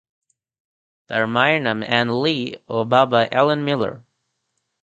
[1.09, 2.37] তার মায়ের নাম অ্যান লি
[2.67, 3.93] ও বাবা অ্যালান মিলার।